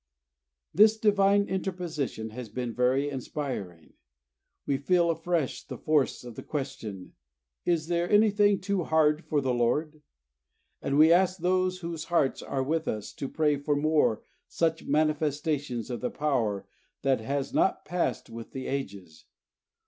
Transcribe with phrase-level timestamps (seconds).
[0.73, 3.93] This Divine Interposition has been very inspiring.
[4.65, 7.13] We feel afresh the force of the question:
[7.65, 10.01] "Is anything too hard for the Lord?"
[10.81, 15.91] And we ask those whose hearts are with us to pray for more such manifestations
[15.91, 16.65] of the Power
[17.03, 19.25] that has not passed with the ages.